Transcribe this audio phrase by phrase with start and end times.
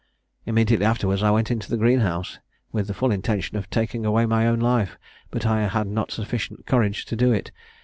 [0.47, 2.39] "Immediately afterwards I went into the green house,
[2.71, 4.97] with the full intention of taking away my own life,
[5.29, 7.51] but I had not sufficient courage to do it.